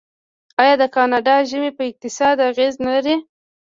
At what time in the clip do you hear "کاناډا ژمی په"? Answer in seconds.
0.95-1.83